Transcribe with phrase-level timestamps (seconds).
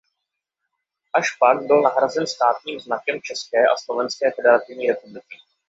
[1.13, 5.37] Až pak byl nahrazen státním znakem České a Slovenské Federativní Republiky.